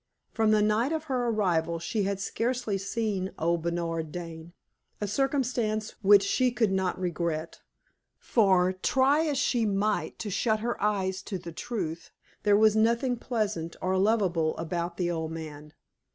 From 0.31 0.49
the 0.49 0.63
night 0.63 0.91
of 0.91 1.03
her 1.03 1.27
arrival 1.27 1.77
she 1.77 2.01
had 2.05 2.19
scarcely 2.19 2.75
seen 2.75 3.29
old 3.37 3.61
Bernard 3.61 4.11
Dane 4.11 4.51
a 4.99 5.07
circumstance 5.07 5.91
which 6.01 6.23
she 6.23 6.49
could 6.51 6.71
not 6.71 6.99
regret; 6.99 7.61
for, 8.17 8.73
try 8.73 9.27
as 9.27 9.37
she 9.37 9.63
might 9.63 10.17
to 10.17 10.31
shut 10.31 10.61
her 10.61 10.81
eyes 10.81 11.21
to 11.21 11.37
the 11.37 11.51
truth, 11.51 12.09
there 12.41 12.57
was 12.57 12.75
nothing 12.75 13.15
pleasant 13.15 13.75
or 13.79 13.95
lovable 13.95 14.57
about 14.57 14.97
the 14.97 15.11
old 15.11 15.31
man. 15.31 15.71